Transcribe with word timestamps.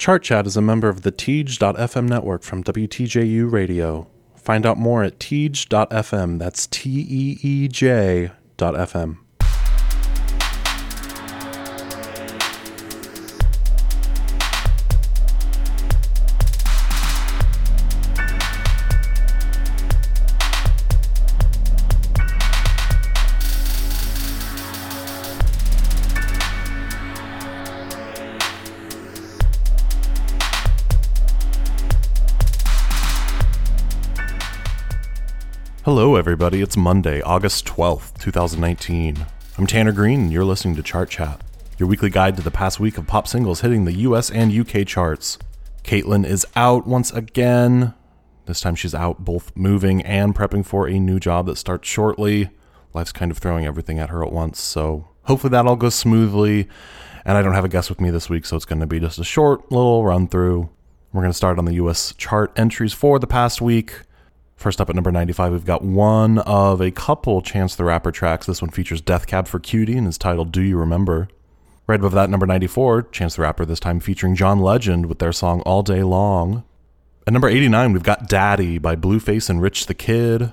Chart 0.00 0.22
Chat 0.22 0.46
is 0.46 0.56
a 0.56 0.62
member 0.62 0.88
of 0.88 1.02
the 1.02 1.12
Teej.fm 1.12 2.08
network 2.08 2.42
from 2.42 2.64
WTJU 2.64 3.52
Radio. 3.52 4.08
Find 4.34 4.64
out 4.64 4.78
more 4.78 5.04
at 5.04 5.18
Teej.fm. 5.18 6.38
That's 6.38 6.66
T 6.68 7.06
E 7.06 7.38
E 7.42 7.68
J.fm. 7.68 9.18
everybody. 36.30 36.62
It's 36.62 36.76
Monday, 36.76 37.20
August 37.22 37.66
12th, 37.66 38.16
2019. 38.20 39.26
I'm 39.58 39.66
Tanner 39.66 39.90
Green, 39.90 40.20
and 40.20 40.32
you're 40.32 40.44
listening 40.44 40.76
to 40.76 40.82
Chart 40.82 41.10
Chat, 41.10 41.42
your 41.76 41.88
weekly 41.88 42.08
guide 42.08 42.36
to 42.36 42.42
the 42.42 42.52
past 42.52 42.78
week 42.78 42.96
of 42.96 43.08
pop 43.08 43.26
singles 43.26 43.62
hitting 43.62 43.84
the 43.84 43.94
US 43.94 44.30
and 44.30 44.52
UK 44.52 44.86
charts. 44.86 45.38
Caitlyn 45.82 46.24
is 46.24 46.46
out 46.54 46.86
once 46.86 47.10
again. 47.10 47.94
This 48.46 48.60
time 48.60 48.76
she's 48.76 48.94
out 48.94 49.24
both 49.24 49.50
moving 49.56 50.02
and 50.02 50.32
prepping 50.32 50.64
for 50.64 50.86
a 50.86 51.00
new 51.00 51.18
job 51.18 51.46
that 51.46 51.58
starts 51.58 51.88
shortly. 51.88 52.50
Life's 52.94 53.10
kind 53.10 53.32
of 53.32 53.38
throwing 53.38 53.66
everything 53.66 53.98
at 53.98 54.10
her 54.10 54.24
at 54.24 54.32
once, 54.32 54.60
so 54.60 55.08
hopefully 55.24 55.50
that 55.50 55.66
all 55.66 55.74
goes 55.74 55.96
smoothly. 55.96 56.68
And 57.24 57.36
I 57.36 57.42
don't 57.42 57.54
have 57.54 57.64
a 57.64 57.68
guest 57.68 57.88
with 57.88 58.00
me 58.00 58.10
this 58.10 58.30
week, 58.30 58.46
so 58.46 58.54
it's 58.54 58.64
going 58.64 58.78
to 58.78 58.86
be 58.86 59.00
just 59.00 59.18
a 59.18 59.24
short 59.24 59.72
little 59.72 60.04
run 60.04 60.28
through. 60.28 60.70
We're 61.12 61.22
going 61.22 61.32
to 61.32 61.36
start 61.36 61.58
on 61.58 61.64
the 61.64 61.74
US 61.74 62.14
chart 62.14 62.52
entries 62.56 62.92
for 62.92 63.18
the 63.18 63.26
past 63.26 63.60
week. 63.60 64.02
First 64.60 64.78
up 64.78 64.90
at 64.90 64.94
number 64.94 65.10
95, 65.10 65.52
we've 65.52 65.64
got 65.64 65.82
one 65.82 66.36
of 66.40 66.82
a 66.82 66.90
couple 66.90 67.40
Chance 67.40 67.76
the 67.76 67.84
Rapper 67.84 68.12
tracks. 68.12 68.44
This 68.44 68.60
one 68.60 68.70
features 68.70 69.00
Death 69.00 69.26
Cab 69.26 69.48
for 69.48 69.58
Cutie 69.58 69.96
and 69.96 70.06
is 70.06 70.18
titled 70.18 70.52
Do 70.52 70.60
You 70.60 70.76
Remember? 70.76 71.28
Right 71.86 71.98
above 71.98 72.12
that, 72.12 72.28
number 72.28 72.44
94, 72.44 73.04
Chance 73.04 73.36
the 73.36 73.42
Rapper, 73.42 73.64
this 73.64 73.80
time 73.80 74.00
featuring 74.00 74.34
John 74.34 74.60
Legend 74.60 75.06
with 75.06 75.18
their 75.18 75.32
song 75.32 75.62
All 75.62 75.82
Day 75.82 76.02
Long. 76.02 76.62
At 77.26 77.32
number 77.32 77.48
89, 77.48 77.94
we've 77.94 78.02
got 78.02 78.28
Daddy 78.28 78.76
by 78.76 78.96
Blueface 78.96 79.48
and 79.48 79.62
Rich 79.62 79.86
the 79.86 79.94
Kid. 79.94 80.52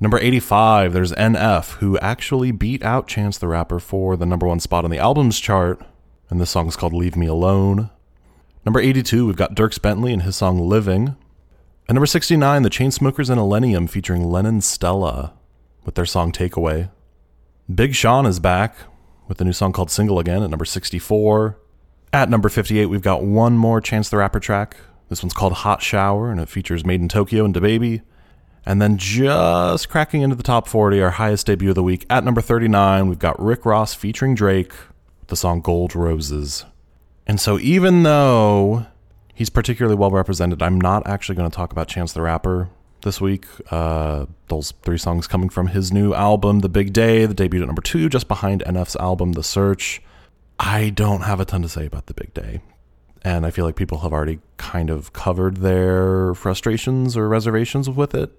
Number 0.00 0.18
85, 0.18 0.94
there's 0.94 1.12
NF, 1.12 1.72
who 1.80 1.98
actually 1.98 2.50
beat 2.50 2.82
out 2.82 3.06
Chance 3.06 3.36
the 3.36 3.48
Rapper 3.48 3.78
for 3.78 4.16
the 4.16 4.24
number 4.24 4.46
one 4.46 4.58
spot 4.58 4.86
on 4.86 4.90
the 4.90 4.96
albums 4.96 5.38
chart, 5.38 5.82
and 6.30 6.40
this 6.40 6.48
song 6.48 6.66
is 6.66 6.76
called 6.76 6.94
Leave 6.94 7.14
Me 7.14 7.26
Alone. 7.26 7.90
Number 8.64 8.80
82, 8.80 9.26
we've 9.26 9.36
got 9.36 9.54
Dierks 9.54 9.82
Bentley 9.82 10.14
and 10.14 10.22
his 10.22 10.34
song 10.34 10.58
Living. 10.58 11.16
At 11.86 11.94
number 11.94 12.06
69, 12.06 12.62
the 12.62 12.70
Chainsmokers 12.70 13.28
and 13.28 13.38
Illenium 13.38 13.90
featuring 13.90 14.24
Lennon 14.24 14.62
Stella 14.62 15.34
with 15.84 15.96
their 15.96 16.06
song 16.06 16.32
Takeaway. 16.32 16.88
Big 17.72 17.94
Sean 17.94 18.24
is 18.24 18.40
back 18.40 18.74
with 19.28 19.38
a 19.42 19.44
new 19.44 19.52
song 19.52 19.72
called 19.72 19.90
Single 19.90 20.18
Again 20.18 20.42
at 20.42 20.48
number 20.48 20.64
64. 20.64 21.58
At 22.10 22.30
number 22.30 22.48
58, 22.48 22.86
we've 22.86 23.02
got 23.02 23.22
one 23.22 23.58
more 23.58 23.82
Chance 23.82 24.08
the 24.08 24.16
Rapper 24.16 24.40
track. 24.40 24.78
This 25.10 25.22
one's 25.22 25.34
called 25.34 25.52
Hot 25.52 25.82
Shower 25.82 26.30
and 26.30 26.40
it 26.40 26.48
features 26.48 26.84
MadeinTYO 26.84 27.44
and 27.44 27.54
DaBaby. 27.54 28.00
And 28.64 28.80
then 28.80 28.96
just 28.96 29.90
cracking 29.90 30.22
into 30.22 30.36
the 30.36 30.42
top 30.42 30.66
40, 30.66 31.02
our 31.02 31.10
highest 31.10 31.46
debut 31.46 31.68
of 31.68 31.74
the 31.74 31.82
week. 31.82 32.06
At 32.08 32.24
number 32.24 32.40
39, 32.40 33.10
we've 33.10 33.18
got 33.18 33.38
Rick 33.38 33.66
Ross 33.66 33.92
featuring 33.92 34.34
Drake 34.34 34.72
with 35.20 35.28
the 35.28 35.36
song 35.36 35.60
Gold 35.60 35.94
Roses. 35.94 36.64
And 37.26 37.38
so 37.38 37.58
even 37.58 38.04
though 38.04 38.86
he's 39.34 39.50
particularly 39.50 39.96
well 39.96 40.10
represented. 40.10 40.62
I'm 40.62 40.80
not 40.80 41.06
actually 41.06 41.34
going 41.34 41.50
to 41.50 41.54
talk 41.54 41.72
about 41.72 41.88
Chance 41.88 42.12
the 42.12 42.22
Rapper 42.22 42.70
this 43.02 43.20
week. 43.20 43.46
Uh, 43.70 44.26
those 44.48 44.72
three 44.82 44.98
songs 44.98 45.26
coming 45.26 45.48
from 45.48 45.68
his 45.68 45.92
new 45.92 46.14
album, 46.14 46.60
The 46.60 46.68
Big 46.68 46.92
Day, 46.92 47.26
the 47.26 47.34
debut 47.34 47.60
at 47.60 47.66
number 47.66 47.82
two, 47.82 48.08
just 48.08 48.28
behind 48.28 48.62
NF's 48.64 48.96
album, 48.96 49.32
The 49.32 49.42
Search. 49.42 50.02
I 50.58 50.90
don't 50.90 51.22
have 51.22 51.40
a 51.40 51.44
ton 51.44 51.62
to 51.62 51.68
say 51.68 51.86
about 51.86 52.06
The 52.06 52.14
Big 52.14 52.32
Day. 52.32 52.60
And 53.22 53.46
I 53.46 53.50
feel 53.50 53.64
like 53.64 53.76
people 53.76 53.98
have 53.98 54.12
already 54.12 54.40
kind 54.56 54.90
of 54.90 55.12
covered 55.12 55.58
their 55.58 56.34
frustrations 56.34 57.16
or 57.16 57.28
reservations 57.28 57.88
with 57.88 58.14
it. 58.14 58.30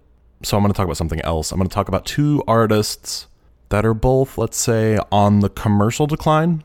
So 0.43 0.57
I'm 0.57 0.63
going 0.63 0.71
to 0.71 0.77
talk 0.77 0.85
about 0.85 0.97
something 0.97 1.21
else. 1.21 1.51
I'm 1.51 1.57
going 1.57 1.69
to 1.69 1.73
talk 1.73 1.87
about 1.87 2.05
two 2.05 2.43
artists 2.47 3.27
that 3.69 3.85
are 3.85 3.95
both, 3.95 4.37
let's 4.37 4.57
say, 4.57 4.99
on 5.11 5.39
the 5.39 5.49
commercial 5.49 6.05
decline, 6.05 6.63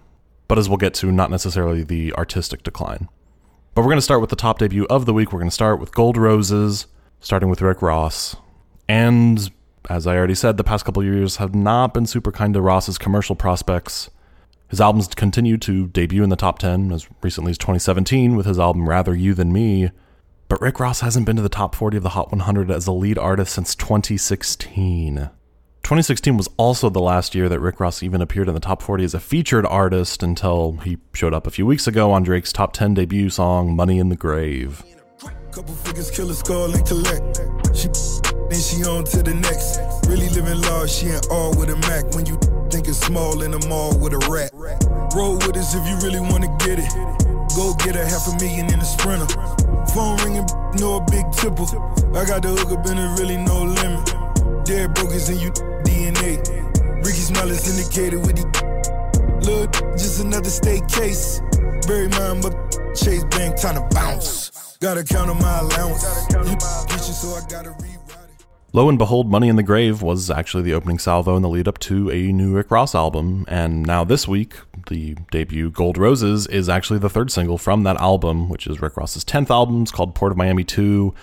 but 0.49 0.59
as 0.59 0.69
we'll 0.69 0.77
get 0.77 0.93
to, 0.95 1.11
not 1.11 1.31
necessarily 1.31 1.83
the 1.83 2.13
artistic 2.15 2.63
decline. 2.63 3.09
But 3.81 3.85
we're 3.85 3.93
going 3.93 3.97
to 3.97 4.03
start 4.03 4.21
with 4.21 4.29
the 4.29 4.37
top 4.37 4.59
debut 4.59 4.87
of 4.91 5.07
the 5.07 5.15
week. 5.15 5.33
We're 5.33 5.39
going 5.39 5.49
to 5.49 5.55
start 5.55 5.81
with 5.81 5.95
Gold 5.95 6.19
Roses, 6.19 6.87
starting 7.19 7.49
with 7.49 7.63
Rick 7.63 7.81
Ross. 7.81 8.37
And 8.87 9.51
as 9.89 10.07
I 10.07 10.19
already 10.19 10.35
said, 10.35 10.59
the 10.59 10.65
past 10.65 10.85
couple 10.85 11.03
years 11.03 11.37
have 11.37 11.55
not 11.55 11.95
been 11.95 12.05
super 12.05 12.31
kind 12.31 12.53
to 12.53 12.61
Ross's 12.61 12.99
commercial 12.99 13.35
prospects. 13.35 14.11
His 14.69 14.83
albums 14.83 15.09
continue 15.09 15.57
to 15.57 15.87
debut 15.87 16.23
in 16.23 16.29
the 16.29 16.37
top 16.37 16.59
10 16.59 16.93
as 16.93 17.09
recently 17.23 17.53
as 17.53 17.57
2017 17.57 18.37
with 18.37 18.45
his 18.45 18.59
album 18.59 18.87
Rather 18.87 19.15
You 19.15 19.33
Than 19.33 19.51
Me. 19.51 19.91
But 20.49 20.61
Rick 20.61 20.79
Ross 20.79 21.01
hasn't 21.01 21.25
been 21.25 21.37
to 21.37 21.43
the 21.43 21.49
top 21.49 21.75
40 21.75 21.97
of 21.97 22.03
the 22.03 22.11
Hot 22.11 22.31
100 22.31 22.71
as 22.71 22.87
a 22.87 22.93
lead 22.93 23.17
artist 23.17 23.55
since 23.55 23.75
2016. 23.75 25.31
2016 25.91 26.37
was 26.37 26.49
also 26.57 26.89
the 26.89 27.01
last 27.01 27.35
year 27.35 27.49
that 27.49 27.59
Rick 27.59 27.81
Ross 27.81 28.01
even 28.01 28.23
appeared 28.23 28.47
in 28.47 28.55
the 28.55 28.61
top 28.61 28.81
40 28.81 29.03
as 29.03 29.13
a 29.13 29.19
featured 29.19 29.67
artist 29.67 30.23
until 30.23 30.79
he 30.85 30.99
showed 31.15 31.35
up 31.35 31.49
a 31.49 31.51
few 31.51 31.67
weeks 31.67 31.89
ago 31.89 32.13
on 32.13 32.23
Drake's 32.23 32.53
top 32.53 32.73
10 32.73 32.95
debut 32.95 33.29
song, 33.29 33.75
Money 33.75 33.99
in 33.99 34.09
the 34.09 34.15
Grave. 34.15 34.85
Couple 35.51 35.75
figures, 35.75 36.09
kill 36.13 36.31
a 36.31 36.35
skull 36.35 36.73
and 36.73 36.87
collect. 36.87 37.41
She 37.75 37.89
then 38.47 38.61
she 38.61 38.85
on 38.87 39.03
to 39.07 39.21
the 39.21 39.35
next. 39.35 39.81
Really 40.07 40.29
living 40.29 40.63
large, 40.63 40.91
she 40.91 41.09
ain't 41.09 41.27
all 41.29 41.51
with 41.59 41.71
a 41.71 41.77
Mac. 41.91 42.15
When 42.15 42.25
you 42.25 42.39
thinking 42.71 42.95
small 42.95 43.43
in 43.43 43.51
the 43.51 43.59
mall 43.67 43.99
with 43.99 44.13
a 44.13 44.23
rat. 44.31 44.55
Roll 45.17 45.39
with 45.43 45.57
us 45.57 45.75
if 45.75 45.83
you 45.91 45.97
really 46.07 46.21
wanna 46.21 46.55
get 46.63 46.79
it. 46.79 46.87
Go 47.59 47.75
get 47.83 47.97
a 47.97 48.07
half 48.07 48.31
a 48.31 48.39
million 48.39 48.73
in 48.73 48.79
a 48.79 48.85
sprinter. 48.87 49.27
Phone 49.91 50.23
ringing, 50.23 50.47
no 50.79 51.01
big 51.11 51.27
tipple. 51.33 51.67
I 52.15 52.23
got 52.25 52.43
the 52.43 52.55
hook 52.55 52.79
up 52.79 52.87
and 52.87 52.97
there 52.97 53.11
really 53.19 53.39
no 53.39 53.65
limit. 53.65 54.07
Dead 54.65 54.95
brokers 54.95 55.29
and 55.29 55.41
you 55.41 55.51
Indicated 57.39 58.19
with 58.27 58.37
the 58.37 59.41
look, 59.47 59.73
just 59.93 60.21
another 60.21 60.51
state 60.51 60.87
case. 60.89 61.41
Bury 61.87 62.09
mine, 62.09 62.41
but 62.41 62.53
Chase 62.97 63.23
Bank 63.25 63.57
to 63.57 63.87
bounce. 63.93 64.77
Gotta 64.81 65.05
count 65.05 65.31
on 65.31 65.39
my 65.39 65.61
allowance. 65.61 66.05
Lo 68.73 68.89
and 68.89 68.99
behold, 68.99 69.31
Money 69.31 69.49
in 69.49 69.57
the 69.57 69.63
Grave 69.63 70.03
was 70.03 70.29
actually 70.31 70.65
the 70.65 70.75
opening 70.75 70.99
salvo 70.99 71.37
in 71.37 71.43
the 71.43 71.49
lead 71.49 71.69
up 71.69 71.79
to 71.79 72.11
a 72.11 72.33
new 72.33 72.53
Rick 72.53 72.71
Ross 72.73 72.95
album. 72.95 73.45
And 73.47 73.87
now 73.87 74.03
this 74.03 74.27
week, 74.27 74.55
the 74.89 75.17
debut 75.31 75.71
Gold 75.71 75.99
Roses 75.99 76.49
is 76.49 76.69
actually 76.69 76.99
the 76.99 77.11
third 77.11 77.31
single 77.31 77.59
from 77.59 77.85
that 77.85 77.97
album, 77.99 78.49
which 78.49 78.67
is 78.67 78.83
Rick 78.83 78.97
Ross's 78.97 79.25
10th 79.25 79.51
album. 79.51 79.83
It's 79.83 79.93
called 79.93 80.17
Port 80.17 80.33
of 80.33 80.39
Miami 80.39 80.65
2. 80.65 81.15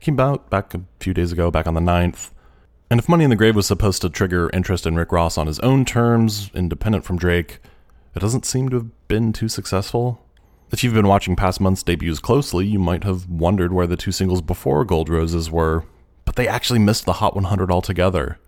Came 0.00 0.18
out 0.18 0.48
back 0.48 0.72
a 0.74 0.80
few 1.00 1.12
days 1.12 1.30
ago, 1.30 1.50
back 1.50 1.66
on 1.66 1.74
the 1.74 1.80
9th. 1.80 2.30
And 2.92 2.98
if 2.98 3.08
Money 3.08 3.24
in 3.24 3.30
the 3.30 3.36
Grave 3.36 3.56
was 3.56 3.66
supposed 3.66 4.02
to 4.02 4.10
trigger 4.10 4.50
interest 4.52 4.86
in 4.86 4.96
Rick 4.96 5.12
Ross 5.12 5.38
on 5.38 5.46
his 5.46 5.58
own 5.60 5.86
terms, 5.86 6.50
independent 6.52 7.06
from 7.06 7.16
Drake, 7.16 7.58
it 8.14 8.18
doesn't 8.18 8.44
seem 8.44 8.68
to 8.68 8.76
have 8.76 9.08
been 9.08 9.32
too 9.32 9.48
successful. 9.48 10.22
If 10.70 10.84
you've 10.84 10.92
been 10.92 11.08
watching 11.08 11.34
past 11.34 11.58
months' 11.58 11.82
debuts 11.82 12.18
closely, 12.18 12.66
you 12.66 12.78
might 12.78 13.04
have 13.04 13.26
wondered 13.30 13.72
where 13.72 13.86
the 13.86 13.96
two 13.96 14.12
singles 14.12 14.42
before 14.42 14.84
Gold 14.84 15.08
Roses 15.08 15.50
were, 15.50 15.86
but 16.26 16.36
they 16.36 16.46
actually 16.46 16.80
missed 16.80 17.06
the 17.06 17.14
Hot 17.14 17.34
100 17.34 17.70
altogether. 17.70 18.38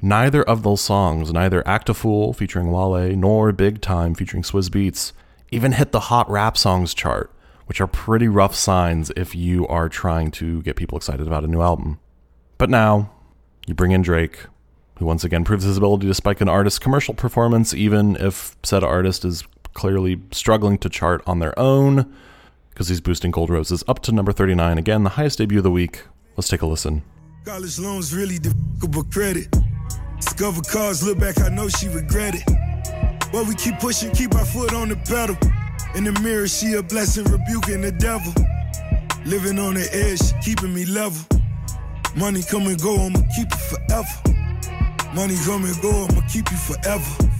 Neither 0.00 0.44
of 0.44 0.62
those 0.62 0.80
songs, 0.80 1.32
neither 1.32 1.66
Act 1.66 1.88
a 1.88 1.94
Fool 1.94 2.32
featuring 2.32 2.70
Wale 2.70 3.16
nor 3.16 3.50
Big 3.50 3.80
Time 3.80 4.14
featuring 4.14 4.44
Swizz 4.44 4.68
Beatz, 4.68 5.10
even 5.50 5.72
hit 5.72 5.90
the 5.90 6.06
Hot 6.06 6.30
Rap 6.30 6.56
Songs 6.56 6.94
chart, 6.94 7.32
which 7.66 7.80
are 7.80 7.88
pretty 7.88 8.28
rough 8.28 8.54
signs 8.54 9.10
if 9.16 9.34
you 9.34 9.66
are 9.66 9.88
trying 9.88 10.30
to 10.30 10.62
get 10.62 10.76
people 10.76 10.96
excited 10.96 11.26
about 11.26 11.42
a 11.42 11.48
new 11.48 11.62
album. 11.62 11.98
But 12.58 12.70
now, 12.70 13.10
you 13.68 13.74
bring 13.74 13.92
in 13.92 14.02
Drake, 14.02 14.46
who 14.96 15.04
once 15.04 15.24
again 15.24 15.44
proves 15.44 15.64
his 15.64 15.76
ability 15.76 16.06
to 16.06 16.14
spike 16.14 16.40
an 16.40 16.48
artist's 16.48 16.78
commercial 16.78 17.14
performance, 17.14 17.74
even 17.74 18.16
if 18.16 18.56
said 18.62 18.82
artist 18.82 19.24
is 19.24 19.44
clearly 19.74 20.20
struggling 20.32 20.78
to 20.78 20.88
chart 20.88 21.22
on 21.26 21.38
their 21.38 21.56
own, 21.58 22.12
because 22.70 22.88
he's 22.88 23.00
boosting 23.00 23.30
Gold 23.30 23.50
Roses 23.50 23.84
up 23.86 24.00
to 24.02 24.12
number 24.12 24.32
39. 24.32 24.78
Again, 24.78 25.04
the 25.04 25.10
highest 25.10 25.38
debut 25.38 25.58
of 25.58 25.64
the 25.64 25.70
week. 25.70 26.04
Let's 26.36 26.48
take 26.48 26.62
a 26.62 26.66
listen. 26.66 27.02
College 27.44 27.78
loans 27.78 28.14
really 28.14 28.38
difficult 28.38 29.10
credit. 29.12 29.54
Discover 30.16 30.62
cars, 30.62 31.06
look 31.06 31.18
back, 31.18 31.40
I 31.40 31.48
know 31.48 31.68
she 31.68 31.88
regret 31.88 32.34
it. 32.34 32.44
But 33.30 33.46
we 33.46 33.54
keep 33.54 33.78
pushing, 33.78 34.10
keep 34.12 34.34
our 34.34 34.44
foot 34.44 34.72
on 34.72 34.88
the 34.88 34.96
pedal. 34.96 35.36
In 35.94 36.04
the 36.04 36.12
mirror, 36.20 36.48
she 36.48 36.74
a 36.74 36.82
blessing, 36.82 37.24
rebuking 37.24 37.82
the 37.82 37.92
devil. 37.92 38.32
Living 39.24 39.58
on 39.58 39.74
the 39.74 39.88
edge, 39.92 40.20
keeping 40.42 40.74
me 40.74 40.86
level. 40.86 41.37
Money 42.18 42.42
come 42.42 42.66
and 42.66 42.82
go, 42.82 42.96
I'ma 42.96 43.20
keep 43.36 43.46
it 43.46 43.62
forever. 43.70 44.08
Money 45.14 45.36
come 45.46 45.64
and 45.64 45.80
go, 45.80 46.06
I'ma 46.10 46.20
keep 46.26 46.50
you 46.50 46.56
forever. 46.56 47.30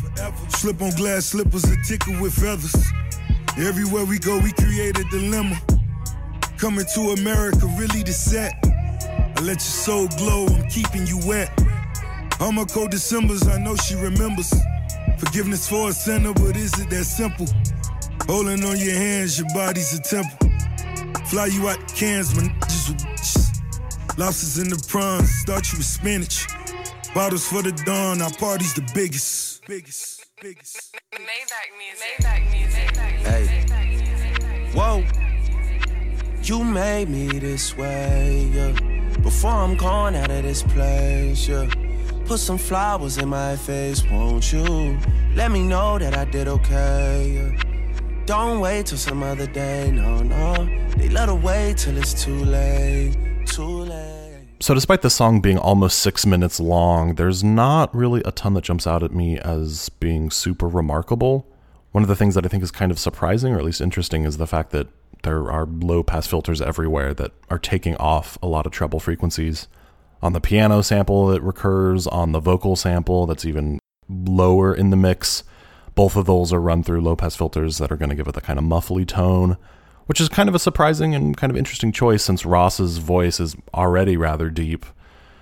Slip 0.50 0.80
on 0.80 0.90
glass 0.90 1.26
slippers, 1.26 1.64
a 1.64 1.76
ticket 1.82 2.20
with 2.20 2.32
feathers. 2.32 2.76
Everywhere 3.58 4.04
we 4.04 4.20
go, 4.20 4.38
we 4.38 4.52
create 4.52 4.96
a 4.96 5.04
dilemma. 5.10 5.60
Coming 6.58 6.86
to 6.94 7.00
America, 7.18 7.66
really 7.76 8.04
the 8.04 8.12
set. 8.12 8.54
I 8.62 9.40
let 9.40 9.54
your 9.54 9.58
soul 9.58 10.06
glow, 10.16 10.46
I'm 10.46 10.68
keeping 10.68 11.08
you 11.08 11.18
wet. 11.26 11.50
All 12.38 12.52
my 12.52 12.64
cold 12.64 12.92
Decembers, 12.92 13.48
I 13.48 13.58
know 13.58 13.74
she 13.74 13.96
remembers. 13.96 14.54
Forgiveness 15.18 15.68
for 15.68 15.88
a 15.88 15.92
sinner, 15.92 16.32
but 16.34 16.56
is 16.56 16.78
it 16.78 16.88
that 16.90 17.04
simple? 17.04 17.46
Holding 18.28 18.64
on 18.64 18.76
your 18.78 18.94
hands, 18.94 19.40
your 19.40 19.48
body's 19.52 19.98
a 19.98 20.00
temple. 20.00 20.48
Fly 21.26 21.46
you 21.46 21.68
out 21.68 21.80
the 21.80 21.94
cans, 21.96 22.32
man, 22.36 22.54
just 22.68 23.47
with 24.18 24.26
Lobsters 24.26 24.58
in 24.58 24.68
the 24.68 24.84
prawns, 24.88 25.30
start 25.30 25.72
you 25.72 25.78
with 25.78 25.86
spinach. 25.86 26.46
Bottles 27.14 27.46
for 27.46 27.62
the 27.62 27.72
dawn, 27.84 28.20
our 28.22 28.30
party's 28.30 28.74
the 28.74 28.82
biggest. 28.94 29.66
Biggest, 29.66 30.26
biggest. 30.40 30.94
Maybach 31.14 31.70
music. 31.78 32.14
Maybach 32.20 32.52
music. 32.52 32.96
Hey. 33.26 34.70
Whoa. 34.74 35.04
You 36.42 36.64
made 36.64 37.08
me 37.08 37.38
this 37.38 37.76
way, 37.76 38.50
yeah. 38.52 38.72
Before 39.22 39.50
I'm 39.50 39.76
gone 39.76 40.14
out 40.14 40.30
of 40.30 40.42
this 40.42 40.62
place, 40.62 41.48
yeah. 41.48 41.68
Put 42.26 42.40
some 42.40 42.58
flowers 42.58 43.18
in 43.18 43.28
my 43.28 43.56
face, 43.56 44.04
won't 44.10 44.52
you? 44.52 44.98
Let 45.34 45.50
me 45.50 45.62
know 45.62 45.98
that 45.98 46.16
I 46.16 46.24
did 46.24 46.48
okay, 46.48 47.32
yeah. 47.34 48.24
Don't 48.26 48.60
wait 48.60 48.86
till 48.86 48.98
some 48.98 49.22
other 49.22 49.46
day, 49.46 49.90
no, 49.90 50.22
no. 50.22 50.68
They 50.96 51.08
let 51.08 51.28
her 51.28 51.34
wait 51.34 51.78
till 51.78 51.96
it's 51.96 52.14
too 52.14 52.44
late. 52.44 53.27
So, 54.60 54.74
despite 54.74 55.02
the 55.02 55.10
song 55.10 55.40
being 55.40 55.58
almost 55.58 55.98
six 55.98 56.24
minutes 56.24 56.60
long, 56.60 57.14
there's 57.14 57.42
not 57.42 57.94
really 57.94 58.22
a 58.24 58.32
ton 58.32 58.54
that 58.54 58.64
jumps 58.64 58.86
out 58.86 59.02
at 59.02 59.12
me 59.12 59.38
as 59.38 59.88
being 59.88 60.30
super 60.30 60.68
remarkable. 60.68 61.46
One 61.92 62.02
of 62.02 62.08
the 62.08 62.16
things 62.16 62.34
that 62.34 62.44
I 62.44 62.48
think 62.48 62.62
is 62.62 62.70
kind 62.70 62.92
of 62.92 62.98
surprising, 62.98 63.52
or 63.52 63.58
at 63.58 63.64
least 63.64 63.80
interesting, 63.80 64.24
is 64.24 64.36
the 64.36 64.46
fact 64.46 64.70
that 64.70 64.88
there 65.22 65.50
are 65.50 65.66
low 65.66 66.02
pass 66.02 66.26
filters 66.26 66.60
everywhere 66.60 67.14
that 67.14 67.32
are 67.50 67.58
taking 67.58 67.96
off 67.96 68.38
a 68.42 68.46
lot 68.46 68.66
of 68.66 68.72
treble 68.72 69.00
frequencies. 69.00 69.68
On 70.22 70.32
the 70.32 70.40
piano 70.40 70.82
sample, 70.82 71.30
it 71.32 71.42
recurs. 71.42 72.06
On 72.06 72.32
the 72.32 72.40
vocal 72.40 72.76
sample, 72.76 73.26
that's 73.26 73.44
even 73.44 73.78
lower 74.08 74.74
in 74.74 74.90
the 74.90 74.96
mix. 74.96 75.44
Both 75.94 76.16
of 76.16 76.26
those 76.26 76.52
are 76.52 76.60
run 76.60 76.82
through 76.82 77.00
low 77.00 77.16
pass 77.16 77.34
filters 77.34 77.78
that 77.78 77.90
are 77.90 77.96
going 77.96 78.10
to 78.10 78.16
give 78.16 78.28
it 78.28 78.34
the 78.34 78.40
kind 78.40 78.58
of 78.58 78.64
muffly 78.64 79.06
tone, 79.06 79.56
which 80.08 80.22
is 80.22 80.28
kind 80.30 80.48
of 80.48 80.54
a 80.54 80.58
surprising 80.58 81.14
and 81.14 81.36
kind 81.36 81.50
of 81.50 81.56
interesting 81.56 81.92
choice 81.92 82.24
since 82.24 82.46
Ross's 82.46 82.96
voice 82.96 83.38
is 83.38 83.54
already 83.74 84.16
rather 84.16 84.48
deep. 84.48 84.86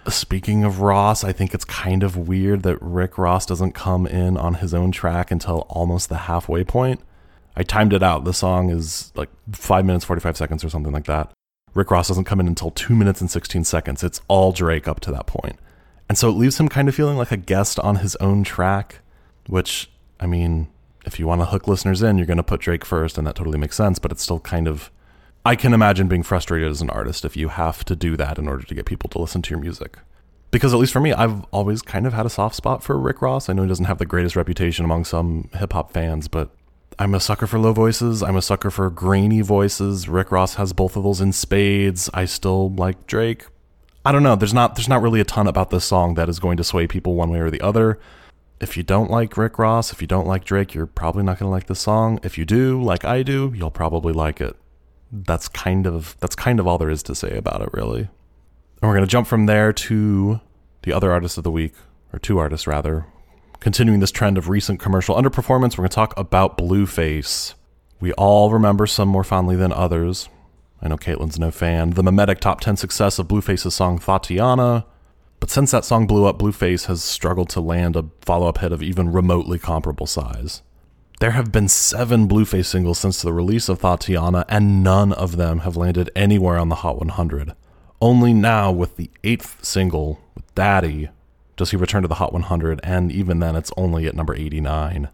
Speaking 0.08 0.64
of 0.64 0.80
Ross, 0.80 1.22
I 1.22 1.30
think 1.30 1.54
it's 1.54 1.64
kind 1.64 2.02
of 2.02 2.16
weird 2.28 2.64
that 2.64 2.76
Rick 2.80 3.16
Ross 3.16 3.46
doesn't 3.46 3.72
come 3.72 4.08
in 4.08 4.36
on 4.36 4.54
his 4.54 4.74
own 4.74 4.90
track 4.90 5.30
until 5.30 5.60
almost 5.68 6.08
the 6.08 6.16
halfway 6.16 6.64
point. 6.64 7.00
I 7.56 7.62
timed 7.62 7.92
it 7.92 8.02
out. 8.02 8.24
The 8.24 8.34
song 8.34 8.70
is 8.70 9.12
like 9.14 9.28
five 9.52 9.84
minutes, 9.84 10.04
45 10.04 10.36
seconds, 10.36 10.64
or 10.64 10.68
something 10.68 10.92
like 10.92 11.06
that. 11.06 11.30
Rick 11.72 11.92
Ross 11.92 12.08
doesn't 12.08 12.24
come 12.24 12.40
in 12.40 12.48
until 12.48 12.72
two 12.72 12.96
minutes 12.96 13.20
and 13.20 13.30
16 13.30 13.62
seconds. 13.62 14.02
It's 14.02 14.20
all 14.26 14.50
Drake 14.50 14.88
up 14.88 14.98
to 15.00 15.12
that 15.12 15.28
point. 15.28 15.60
And 16.08 16.18
so 16.18 16.28
it 16.28 16.32
leaves 16.32 16.58
him 16.58 16.68
kind 16.68 16.88
of 16.88 16.94
feeling 16.94 17.16
like 17.16 17.30
a 17.30 17.36
guest 17.36 17.78
on 17.78 17.96
his 17.96 18.16
own 18.16 18.42
track, 18.42 18.98
which, 19.46 19.90
I 20.18 20.26
mean, 20.26 20.66
if 21.06 21.18
you 21.18 21.26
want 21.26 21.40
to 21.40 21.46
hook 21.46 21.66
listeners 21.66 22.02
in, 22.02 22.18
you're 22.18 22.26
going 22.26 22.36
to 22.36 22.42
put 22.42 22.60
Drake 22.60 22.84
first, 22.84 23.16
and 23.16 23.26
that 23.26 23.36
totally 23.36 23.58
makes 23.58 23.76
sense, 23.76 23.98
but 23.98 24.12
it's 24.12 24.22
still 24.22 24.40
kind 24.40 24.68
of. 24.68 24.90
I 25.44 25.54
can 25.54 25.72
imagine 25.72 26.08
being 26.08 26.24
frustrated 26.24 26.68
as 26.68 26.82
an 26.82 26.90
artist 26.90 27.24
if 27.24 27.36
you 27.36 27.48
have 27.48 27.84
to 27.84 27.94
do 27.94 28.16
that 28.16 28.36
in 28.36 28.48
order 28.48 28.64
to 28.64 28.74
get 28.74 28.84
people 28.84 29.08
to 29.10 29.18
listen 29.20 29.42
to 29.42 29.50
your 29.50 29.60
music. 29.60 29.96
Because 30.50 30.74
at 30.74 30.80
least 30.80 30.92
for 30.92 31.00
me, 31.00 31.12
I've 31.12 31.44
always 31.52 31.82
kind 31.82 32.04
of 32.04 32.12
had 32.12 32.26
a 32.26 32.30
soft 32.30 32.56
spot 32.56 32.82
for 32.82 32.98
Rick 32.98 33.22
Ross. 33.22 33.48
I 33.48 33.52
know 33.52 33.62
he 33.62 33.68
doesn't 33.68 33.84
have 33.84 33.98
the 33.98 34.06
greatest 34.06 34.34
reputation 34.34 34.84
among 34.84 35.04
some 35.04 35.48
hip 35.54 35.72
hop 35.72 35.92
fans, 35.92 36.26
but 36.26 36.50
I'm 36.98 37.14
a 37.14 37.20
sucker 37.20 37.46
for 37.46 37.58
low 37.58 37.72
voices. 37.72 38.22
I'm 38.22 38.36
a 38.36 38.42
sucker 38.42 38.70
for 38.70 38.90
grainy 38.90 39.40
voices. 39.42 40.08
Rick 40.08 40.32
Ross 40.32 40.54
has 40.54 40.72
both 40.72 40.96
of 40.96 41.04
those 41.04 41.20
in 41.20 41.32
spades. 41.32 42.10
I 42.12 42.24
still 42.24 42.70
like 42.70 43.06
Drake. 43.06 43.46
I 44.04 44.12
don't 44.12 44.22
know. 44.22 44.36
There's 44.36 44.54
not 44.54 44.76
there's 44.76 44.88
not 44.88 45.02
really 45.02 45.20
a 45.20 45.24
ton 45.24 45.46
about 45.46 45.70
this 45.70 45.84
song 45.84 46.14
that 46.14 46.28
is 46.28 46.38
going 46.38 46.56
to 46.56 46.64
sway 46.64 46.86
people 46.86 47.14
one 47.14 47.30
way 47.30 47.40
or 47.40 47.50
the 47.50 47.60
other. 47.60 47.98
If 48.58 48.76
you 48.76 48.82
don't 48.82 49.10
like 49.10 49.36
Rick 49.36 49.58
Ross, 49.58 49.92
if 49.92 50.00
you 50.00 50.06
don't 50.06 50.26
like 50.26 50.44
Drake, 50.44 50.72
you're 50.72 50.86
probably 50.86 51.22
not 51.22 51.38
going 51.38 51.48
to 51.48 51.52
like 51.52 51.66
this 51.66 51.80
song. 51.80 52.18
If 52.22 52.38
you 52.38 52.44
do, 52.44 52.82
like 52.82 53.04
I 53.04 53.22
do, 53.22 53.52
you'll 53.54 53.70
probably 53.70 54.12
like 54.12 54.40
it. 54.40 54.56
That's 55.12 55.48
kind 55.48 55.86
of 55.86 56.16
that's 56.20 56.34
kind 56.34 56.58
of 56.58 56.66
all 56.66 56.78
there 56.78 56.90
is 56.90 57.02
to 57.04 57.14
say 57.14 57.36
about 57.36 57.60
it, 57.60 57.68
really. 57.72 58.00
And 58.00 58.82
we're 58.82 58.94
going 58.94 59.04
to 59.04 59.10
jump 59.10 59.26
from 59.26 59.46
there 59.46 59.72
to 59.72 60.40
the 60.82 60.92
other 60.92 61.12
artist 61.12 61.36
of 61.38 61.44
the 61.44 61.50
week, 61.50 61.74
or 62.12 62.18
two 62.18 62.38
artists 62.38 62.66
rather. 62.66 63.06
Continuing 63.60 64.00
this 64.00 64.10
trend 64.10 64.38
of 64.38 64.48
recent 64.48 64.80
commercial 64.80 65.16
underperformance, 65.16 65.72
we're 65.72 65.82
going 65.82 65.88
to 65.90 65.94
talk 65.94 66.16
about 66.18 66.58
Blueface. 66.58 67.54
We 68.00 68.12
all 68.12 68.50
remember 68.50 68.86
some 68.86 69.08
more 69.08 69.24
fondly 69.24 69.56
than 69.56 69.72
others. 69.72 70.28
I 70.82 70.88
know 70.88 70.96
Caitlin's 70.96 71.38
no 71.38 71.50
fan. 71.50 71.90
The 71.90 72.02
mimetic 72.02 72.40
top 72.40 72.60
10 72.60 72.76
success 72.76 73.18
of 73.18 73.28
Blueface's 73.28 73.74
song 73.74 73.98
Thotiana. 73.98 74.84
But 75.46 75.52
since 75.52 75.70
that 75.70 75.84
song 75.84 76.08
blew 76.08 76.24
up, 76.24 76.40
Blueface 76.40 76.86
has 76.86 77.04
struggled 77.04 77.48
to 77.50 77.60
land 77.60 77.94
a 77.94 78.06
follow 78.20 78.48
up 78.48 78.58
hit 78.58 78.72
of 78.72 78.82
even 78.82 79.12
remotely 79.12 79.60
comparable 79.60 80.08
size. 80.08 80.62
There 81.20 81.30
have 81.30 81.52
been 81.52 81.68
seven 81.68 82.26
Blueface 82.26 82.66
singles 82.66 82.98
since 82.98 83.22
the 83.22 83.32
release 83.32 83.68
of 83.68 83.78
Thotiana, 83.78 84.44
and 84.48 84.82
none 84.82 85.12
of 85.12 85.36
them 85.36 85.60
have 85.60 85.76
landed 85.76 86.10
anywhere 86.16 86.58
on 86.58 86.68
the 86.68 86.74
Hot 86.74 86.98
100. 86.98 87.54
Only 88.00 88.34
now, 88.34 88.72
with 88.72 88.96
the 88.96 89.08
eighth 89.22 89.64
single, 89.64 90.18
with 90.34 90.52
Daddy, 90.56 91.10
does 91.56 91.70
he 91.70 91.76
return 91.76 92.02
to 92.02 92.08
the 92.08 92.16
Hot 92.16 92.32
100, 92.32 92.80
and 92.82 93.12
even 93.12 93.38
then 93.38 93.54
it's 93.54 93.70
only 93.76 94.06
at 94.06 94.16
number 94.16 94.34
89. 94.34 95.10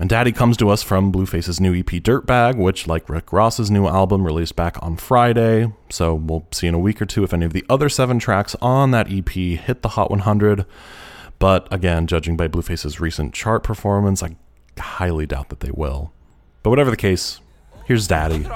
And 0.00 0.08
Daddy 0.08 0.30
comes 0.30 0.56
to 0.58 0.68
us 0.68 0.84
from 0.84 1.10
Blueface's 1.10 1.60
new 1.60 1.74
EP 1.74 1.86
Dirtbag, 1.86 2.56
which, 2.56 2.86
like 2.86 3.08
Rick 3.08 3.32
Ross's 3.32 3.68
new 3.68 3.88
album, 3.88 4.24
released 4.24 4.54
back 4.54 4.80
on 4.80 4.96
Friday. 4.96 5.72
So 5.90 6.14
we'll 6.14 6.46
see 6.52 6.68
in 6.68 6.74
a 6.74 6.78
week 6.78 7.02
or 7.02 7.06
two 7.06 7.24
if 7.24 7.34
any 7.34 7.44
of 7.44 7.52
the 7.52 7.66
other 7.68 7.88
seven 7.88 8.20
tracks 8.20 8.54
on 8.62 8.92
that 8.92 9.10
EP 9.10 9.28
hit 9.28 9.82
the 9.82 9.88
Hot 9.90 10.08
100. 10.08 10.64
But 11.40 11.66
again, 11.72 12.06
judging 12.06 12.36
by 12.36 12.46
Blueface's 12.46 13.00
recent 13.00 13.34
chart 13.34 13.64
performance, 13.64 14.22
I 14.22 14.36
highly 14.78 15.26
doubt 15.26 15.48
that 15.48 15.60
they 15.60 15.72
will. 15.72 16.12
But 16.62 16.70
whatever 16.70 16.90
the 16.90 16.96
case, 16.96 17.40
here's 17.84 18.06
Daddy. 18.06 18.44
So 18.44 18.50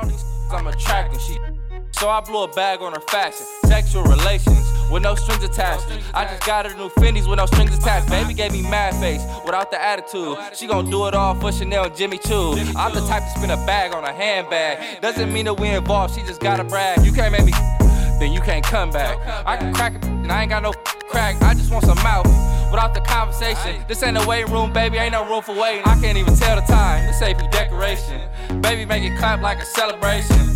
I 2.09 2.21
blew 2.25 2.45
a 2.45 2.53
bag 2.53 2.83
on 2.83 2.93
her 2.93 3.01
fashion. 3.01 3.47
Sexual 3.65 4.05
relations 4.05 4.82
with 4.93 5.03
no 5.03 5.15
strings 5.15 5.43
attached. 5.43 5.87
I 6.13 6.25
just 6.27 6.45
got 6.47 6.71
her 6.71 6.77
new 6.77 6.91
Fendi's 6.91 7.27
with 7.27 7.39
no 7.39 7.47
strings 7.47 7.77
attached. 7.77 8.11
Baby 8.11 8.35
gave 8.35 8.53
me 8.53 8.63
mad 8.63 8.95
face 9.01 9.23
without 9.45 9.71
the 9.71 9.83
attitude. 9.83 10.37
She 10.53 10.67
gon' 10.67 10.91
do 10.91 11.07
it 11.07 11.15
all 11.15 11.35
for 11.35 11.51
Chanel 11.51 11.85
and 11.85 11.97
Jimmy 11.97 12.19
Choo. 12.19 12.53
I'm 12.77 12.95
the 12.95 13.01
type 13.09 13.23
to 13.23 13.31
spin 13.31 13.51
a 13.51 13.57
bag 13.67 13.95
on 13.95 14.05
a 14.05 14.13
handbag. 14.13 15.01
Doesn't 15.01 15.33
mean 15.33 15.47
that 15.47 15.59
we 15.59 15.69
involved, 15.69 16.15
she 16.15 16.21
just 16.27 16.41
gotta 16.41 16.65
brag. 16.65 17.05
You 17.05 17.13
can't 17.13 17.33
make 17.33 17.45
me, 17.45 17.53
then 18.21 18.33
you 18.33 18.41
can't 18.41 18.65
come 18.65 18.91
back. 18.91 19.19
I 19.47 19.57
can 19.57 19.73
crack 19.73 19.95
it, 19.95 20.05
and 20.05 20.31
I 20.31 20.43
ain't 20.43 20.51
got 20.51 20.63
no 20.63 20.73
crack. 21.09 21.41
I 21.43 21.55
just 21.55 21.73
want 21.73 21.85
some 21.87 21.99
mouth 22.03 22.27
without 22.71 22.93
the 22.93 23.01
conversation. 23.01 23.83
This 23.89 24.03
ain't 24.03 24.19
a 24.19 24.27
waiting 24.27 24.53
room, 24.53 24.73
baby, 24.73 24.99
ain't 24.99 25.13
no 25.13 25.29
room 25.29 25.43
for 25.43 25.55
waiting. 25.59 25.83
I 25.85 25.99
can't 26.01 26.19
even 26.19 26.37
tell 26.37 26.57
the 26.57 26.63
time, 26.63 27.07
this 27.07 27.19
for 27.19 27.49
decoration. 27.51 28.21
Baby, 28.61 28.85
make 28.85 29.03
it 29.03 29.17
clap 29.19 29.41
like 29.41 29.59
a 29.59 29.65
celebration. 29.65 30.52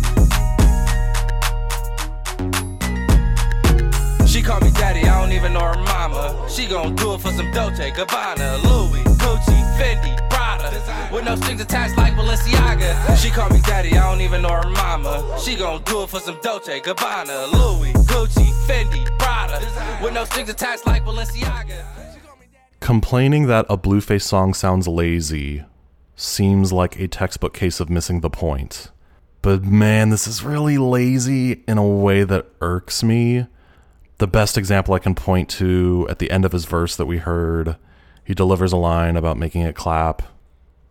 Call 4.47 4.61
me 4.61 4.71
daddy, 4.71 5.01
I 5.01 5.21
don't 5.21 5.33
even 5.33 5.51
know 5.51 5.59
her 5.59 5.75
mama. 5.75 6.47
She 6.49 6.65
gon' 6.65 6.95
do 6.95 7.13
it 7.15 7.19
for 7.19 7.31
some 7.31 7.51
Dolce, 7.51 7.91
Gabbana, 7.91 8.63
Louis, 8.63 9.03
Gucci, 9.03 9.59
Fendi, 9.77 10.29
Prada. 10.29 10.71
With 11.13 11.25
no 11.25 11.35
strings 11.35 11.59
attached 11.59 11.97
like 11.97 12.13
Balenciaga. 12.13 13.17
She 13.17 13.29
call 13.29 13.49
me 13.49 13.59
daddy, 13.63 13.97
I 13.97 14.09
don't 14.09 14.21
even 14.21 14.41
know 14.41 14.53
her 14.53 14.69
mama. 14.69 15.37
She 15.43 15.55
gon' 15.55 15.83
do 15.83 16.03
it 16.03 16.09
for 16.09 16.21
some 16.21 16.39
Dolce, 16.41 16.79
Gabbana, 16.79 17.51
Louis, 17.51 17.91
Gucci, 17.91 18.47
Fendi, 18.65 19.05
Prada. 19.19 19.59
With 20.01 20.13
no 20.13 20.23
strings 20.23 20.49
attached 20.49 20.87
like 20.87 21.03
Balenciaga. 21.03 21.83
Complaining 22.79 23.47
that 23.47 23.65
a 23.69 23.77
Blueface 23.77 24.21
song 24.21 24.53
sounds 24.53 24.87
lazy 24.87 25.65
seems 26.15 26.71
like 26.71 26.97
a 26.97 27.09
textbook 27.09 27.53
case 27.53 27.81
of 27.81 27.89
missing 27.89 28.21
the 28.21 28.29
point. 28.29 28.91
But 29.41 29.63
man, 29.63 30.09
this 30.09 30.25
is 30.25 30.41
really 30.41 30.77
lazy 30.77 31.63
in 31.67 31.77
a 31.77 31.85
way 31.85 32.23
that 32.23 32.47
irks 32.61 33.03
me 33.03 33.47
the 34.17 34.27
best 34.27 34.57
example 34.57 34.93
I 34.93 34.99
can 34.99 35.15
point 35.15 35.49
to 35.51 36.07
at 36.09 36.19
the 36.19 36.31
end 36.31 36.45
of 36.45 36.51
his 36.51 36.65
verse 36.65 36.95
that 36.95 37.05
we 37.05 37.17
heard, 37.17 37.77
he 38.23 38.33
delivers 38.33 38.73
a 38.73 38.77
line 38.77 39.15
about 39.15 39.37
making 39.37 39.61
it 39.61 39.75
clap. 39.75 40.23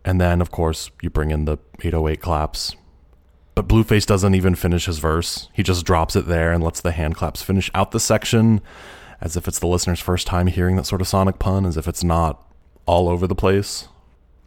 And 0.05 0.21
then, 0.21 0.41
of 0.41 0.51
course, 0.51 0.89
you 1.01 1.09
bring 1.09 1.31
in 1.31 1.45
the 1.45 1.57
808 1.81 2.21
claps. 2.21 2.75
But 3.55 3.67
Blueface 3.67 4.05
doesn't 4.05 4.35
even 4.35 4.55
finish 4.55 4.85
his 4.85 4.99
verse. 4.99 5.49
He 5.51 5.63
just 5.63 5.85
drops 5.85 6.15
it 6.15 6.27
there 6.27 6.51
and 6.51 6.63
lets 6.63 6.79
the 6.79 6.91
hand 6.91 7.15
claps 7.15 7.41
finish 7.41 7.69
out 7.73 7.91
the 7.91 7.99
section 7.99 8.61
as 9.19 9.35
if 9.35 9.47
it's 9.47 9.59
the 9.59 9.67
listener's 9.67 9.99
first 9.99 10.27
time 10.27 10.47
hearing 10.47 10.75
that 10.75 10.85
sort 10.85 11.01
of 11.01 11.07
sonic 11.07 11.39
pun, 11.39 11.65
as 11.65 11.75
if 11.75 11.87
it's 11.87 12.03
not 12.03 12.45
all 12.85 13.09
over 13.09 13.27
the 13.27 13.35
place. 13.35 13.87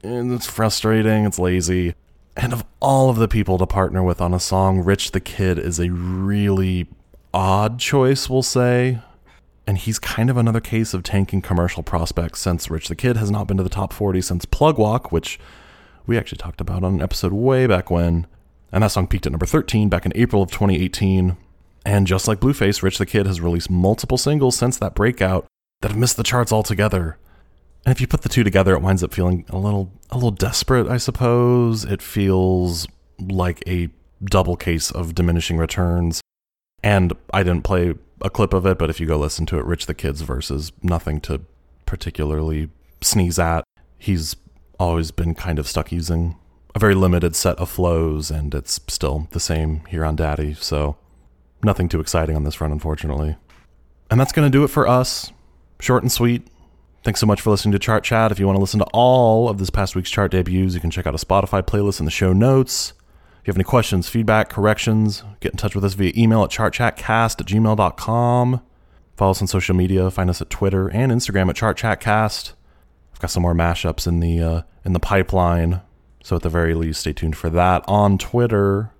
And 0.02 0.32
it's 0.32 0.46
frustrating, 0.46 1.25
it's 1.25 1.38
lazy. 1.38 1.94
And 2.37 2.52
of 2.52 2.64
all 2.80 3.10
of 3.10 3.16
the 3.16 3.28
people 3.28 3.58
to 3.58 3.66
partner 3.66 4.02
with 4.02 4.20
on 4.20 4.32
a 4.32 4.40
song, 4.40 4.78
Rich 4.78 5.10
the 5.10 5.20
Kid 5.20 5.58
is 5.58 5.78
a 5.80 5.90
really 5.90 6.87
odd 7.32 7.78
choice, 7.78 8.28
we'll 8.28 8.42
say. 8.42 9.00
And 9.66 9.78
he's 9.78 9.99
kind 9.99 10.30
of 10.30 10.37
another 10.37 10.60
case 10.60 10.94
of 10.94 11.02
tanking 11.02 11.42
commercial 11.42 11.82
prospects 11.82 12.40
since 12.40 12.70
Rich 12.70 12.88
the 12.88 12.96
Kid 12.96 13.16
has 13.16 13.30
not 13.30 13.46
been 13.46 13.56
to 13.56 13.62
the 13.62 13.68
top 13.68 13.92
40 13.92 14.20
since 14.20 14.44
Plug 14.44 14.78
Walk, 14.78 15.12
which 15.12 15.38
we 16.06 16.18
actually 16.18 16.38
talked 16.38 16.60
about 16.60 16.82
on 16.82 16.94
an 16.94 17.02
episode 17.02 17.32
way 17.32 17.66
back 17.66 17.90
when. 17.90 18.26
And 18.72 18.82
that 18.82 18.88
song 18.88 19.06
peaked 19.06 19.26
at 19.26 19.32
number 19.32 19.46
13 19.46 19.88
back 19.88 20.06
in 20.06 20.12
April 20.14 20.42
of 20.42 20.50
2018. 20.50 21.37
And 21.84 22.06
just 22.06 22.28
like 22.28 22.40
Blueface, 22.40 22.82
Rich 22.82 22.99
the 22.99 23.06
Kid 23.06 23.26
has 23.26 23.40
released 23.40 23.70
multiple 23.70 24.18
singles 24.18 24.56
since 24.56 24.76
that 24.78 24.94
breakout 24.94 25.46
that 25.80 25.90
have 25.90 25.99
missed 25.99 26.16
the 26.16 26.22
charts 26.22 26.52
altogether. 26.52 27.16
And 27.84 27.92
if 27.92 28.00
you 28.00 28.06
put 28.06 28.22
the 28.22 28.28
two 28.28 28.44
together, 28.44 28.75
it 28.75 28.82
winds 28.82 29.02
up 29.02 29.14
feeling 29.14 29.46
a 29.49 29.56
little 29.56 29.90
a 30.10 30.16
little 30.16 30.30
desperate, 30.30 30.88
I 30.88 30.99
suppose. 30.99 31.84
It 31.84 32.02
feels 32.02 32.87
like 33.18 33.62
a 33.66 33.88
double 34.22 34.56
case 34.56 34.90
of 34.90 35.14
diminishing 35.14 35.56
returns. 35.56 36.20
And 36.82 37.12
I 37.32 37.42
didn't 37.42 37.64
play 37.64 37.94
a 38.20 38.30
clip 38.30 38.52
of 38.52 38.66
it, 38.66 38.78
but 38.78 38.90
if 38.90 39.00
you 39.00 39.06
go 39.06 39.18
listen 39.18 39.46
to 39.46 39.58
it, 39.58 39.64
Rich 39.64 39.87
the 39.87 39.94
Kid's 39.94 40.22
versus 40.22 40.72
nothing 40.82 41.20
to 41.22 41.42
particularly 41.87 42.70
sneeze 43.00 43.38
at. 43.38 43.64
He's 43.99 44.37
always 44.78 45.10
been 45.10 45.34
kind 45.34 45.58
of 45.58 45.68
stuck 45.68 45.92
using 45.92 46.37
a 46.75 46.78
very 46.78 46.94
limited 46.94 47.34
set 47.37 47.58
of 47.58 47.68
flows, 47.68 48.30
and 48.30 48.54
it's 48.54 48.80
still 48.87 49.28
the 49.32 49.40
same 49.40 49.84
here 49.87 50.04
on 50.04 50.16
Daddy, 50.16 50.54
so 50.54 50.96
nothing 51.62 51.88
too 51.88 52.00
exciting 52.00 52.37
on 52.37 52.44
this 52.44 52.54
front, 52.54 52.72
unfortunately. 52.72 53.37
And 54.10 54.18
that's 54.18 54.32
going 54.32 54.50
to 54.50 54.56
do 54.56 54.64
it 54.64 54.68
for 54.68 54.88
us. 54.88 55.32
Short 55.80 56.02
and 56.02 56.12
sweet. 56.12 56.46
Thanks 57.02 57.20
so 57.20 57.26
much 57.26 57.40
for 57.40 57.50
listening 57.50 57.72
to 57.72 57.78
Chart 57.78 58.04
Chat. 58.04 58.30
If 58.30 58.38
you 58.38 58.46
want 58.46 58.56
to 58.56 58.60
listen 58.60 58.80
to 58.80 58.87
all 58.92 59.49
of 59.49 59.58
this 59.58 59.70
past 59.70 59.96
week's 59.96 60.10
chart 60.10 60.32
debuts, 60.32 60.75
you 60.75 60.80
can 60.80 60.90
check 60.90 61.06
out 61.06 61.14
a 61.14 61.18
Spotify 61.25 61.62
playlist 61.62 61.99
in 61.99 62.04
the 62.04 62.10
show 62.10 62.32
notes. 62.32 62.92
If 63.40 63.47
you 63.47 63.52
have 63.52 63.56
any 63.56 63.64
questions, 63.64 64.09
feedback, 64.09 64.50
corrections, 64.50 65.25
get 65.40 65.52
in 65.52 65.59
touch 65.59 65.75
with 65.75 65.85
us 65.85 65.94
via 65.94 66.12
email 66.14 66.44
at 66.44 66.50
chartchatcast 66.50 67.40
at 67.40 67.47
gmail.com. 67.47 68.61
Follow 69.16 69.30
us 69.30 69.40
on 69.40 69.49
social 69.49 69.75
media. 69.75 70.11
Find 70.11 70.28
us 70.28 70.42
at 70.42 70.50
Twitter 70.50 70.88
and 70.88 71.11
Instagram 71.11 71.49
at 71.49 71.56
chartchatcast. 71.56 72.52
I've 73.12 73.20
got 73.20 73.30
some 73.30 73.42
more 73.42 73.54
mashups 73.54 74.06
in 74.06 74.20
the 74.20 74.42
uh, 74.42 74.62
in 74.85 74.92
the 74.92 75.00
pipeline, 75.00 75.80
so 76.23 76.37
at 76.37 76.42
the 76.42 76.49
very 76.50 76.75
least, 76.75 77.00
stay 77.00 77.12
tuned 77.14 77.37
for 77.37 77.49
that 77.50 77.82
on 77.88 78.18
Twitter. 78.18 78.92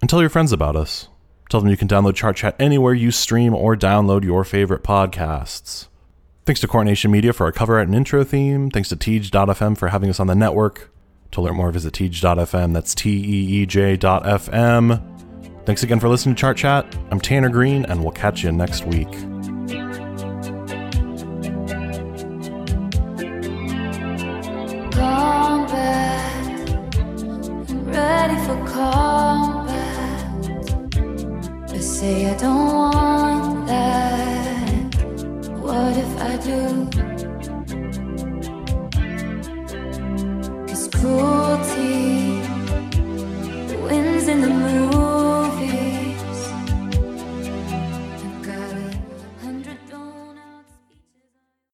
And 0.00 0.10
tell 0.10 0.20
your 0.20 0.30
friends 0.30 0.52
about 0.52 0.76
us. 0.76 1.08
Tell 1.48 1.60
them 1.60 1.70
you 1.70 1.76
can 1.76 1.88
download 1.88 2.16
Chart 2.16 2.36
Chat 2.36 2.56
anywhere 2.58 2.92
you 2.92 3.10
stream 3.10 3.54
or 3.54 3.76
download 3.76 4.24
your 4.24 4.44
favorite 4.44 4.82
podcasts. 4.82 5.88
Thanks 6.44 6.60
to 6.60 6.68
Coronation 6.68 7.10
Media 7.10 7.32
for 7.32 7.46
our 7.46 7.52
cover 7.52 7.78
art 7.78 7.88
and 7.88 7.94
intro 7.94 8.24
theme. 8.24 8.70
Thanks 8.70 8.88
to 8.90 8.96
Teej.fm 8.96 9.76
for 9.78 9.88
having 9.88 10.10
us 10.10 10.20
on 10.20 10.26
the 10.26 10.34
network. 10.34 10.90
To 11.36 11.42
learn 11.42 11.56
more, 11.56 11.70
visit 11.70 11.92
teej.fm. 11.92 12.72
That's 12.72 12.94
T 12.94 13.10
E 13.10 13.60
E 13.60 13.66
J.fm. 13.66 15.02
Thanks 15.66 15.82
again 15.82 16.00
for 16.00 16.08
listening 16.08 16.34
to 16.34 16.40
Chart 16.40 16.56
Chat. 16.56 16.96
I'm 17.10 17.20
Tanner 17.20 17.50
Green, 17.50 17.84
and 17.84 18.02
we'll 18.02 18.12
catch 18.12 18.42
you 18.42 18.50
next 18.52 18.86
week. 18.86 19.06
ready 27.84 28.36
for 28.46 28.56
combat. 28.66 29.74
I 31.68 31.78
say 31.78 32.30
I 32.30 32.36
don't 32.38 32.72
want 32.72 33.66
that. 33.66 34.94
What 35.60 35.98
if 35.98 36.18
I 36.18 36.36
do? 36.38 37.05